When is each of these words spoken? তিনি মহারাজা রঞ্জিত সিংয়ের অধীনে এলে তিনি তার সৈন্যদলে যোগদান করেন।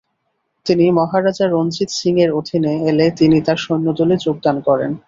তিনি 0.65 0.85
মহারাজা 0.91 1.45
রঞ্জিত 1.47 1.89
সিংয়ের 1.91 2.31
অধীনে 2.31 2.73
এলে 2.89 3.05
তিনি 3.19 3.37
তার 3.41 3.57
সৈন্যদলে 3.57 4.15
যোগদান 4.17 4.57
করেন। 4.61 4.91